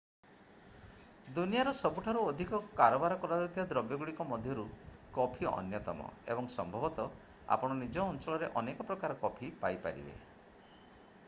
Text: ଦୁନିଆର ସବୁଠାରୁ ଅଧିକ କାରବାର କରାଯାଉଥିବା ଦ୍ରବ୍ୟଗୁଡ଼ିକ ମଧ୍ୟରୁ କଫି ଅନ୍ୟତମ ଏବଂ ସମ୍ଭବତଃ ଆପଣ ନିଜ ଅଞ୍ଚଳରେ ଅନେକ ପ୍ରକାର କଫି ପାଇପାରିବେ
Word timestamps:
ଦୁନିଆର 1.33 1.73
ସବୁଠାରୁ 1.79 2.23
ଅଧିକ 2.29 2.61
କାରବାର 2.79 3.17
କରାଯାଉଥିବା 3.25 3.65
ଦ୍ରବ୍ୟଗୁଡ଼ିକ 3.73 4.27
ମଧ୍ୟରୁ 4.31 4.65
କଫି 5.19 5.49
ଅନ୍ୟତମ 5.51 6.09
ଏବଂ 6.37 6.49
ସମ୍ଭବତଃ 6.57 7.15
ଆପଣ 7.59 7.79
ନିଜ 7.85 8.05
ଅଞ୍ଚଳରେ 8.09 8.51
ଅନେକ 8.65 8.89
ପ୍ରକାର 8.91 9.21
କଫି 9.25 9.53
ପାଇପାରିବେ 9.65 10.19